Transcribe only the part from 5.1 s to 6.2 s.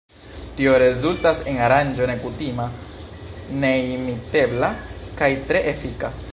kaj tre efika.